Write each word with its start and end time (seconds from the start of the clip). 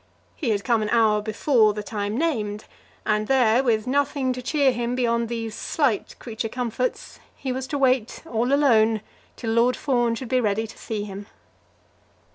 He 0.35 0.49
had 0.49 0.63
come 0.63 0.81
an 0.81 0.89
hour 0.89 1.21
before 1.21 1.75
the 1.75 1.83
time 1.83 2.17
named, 2.17 2.65
and 3.05 3.27
there, 3.27 3.63
with 3.63 3.85
nothing 3.85 4.33
to 4.33 4.41
cheer 4.41 4.71
him 4.71 4.95
beyond 4.95 5.29
these 5.29 5.53
slight 5.53 6.17
creature 6.17 6.49
comforts, 6.49 7.19
he 7.35 7.51
was 7.51 7.65
left 7.65 7.69
to 7.69 7.77
wait 7.77 8.23
all 8.25 8.51
alone 8.51 9.01
till 9.35 9.51
Lord 9.51 9.75
Fawn 9.77 10.15
should 10.15 10.27
be 10.29 10.41
ready 10.41 10.65
to 10.65 10.75
see 10.79 11.03
him. 11.03 11.27